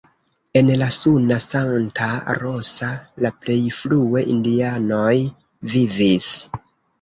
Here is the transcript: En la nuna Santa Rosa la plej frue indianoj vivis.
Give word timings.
En 0.59 0.69
la 0.81 0.85
nuna 0.93 1.35
Santa 1.43 2.07
Rosa 2.37 2.89
la 3.25 3.31
plej 3.45 3.59
frue 3.81 4.25
indianoj 4.37 5.13
vivis. 5.77 6.31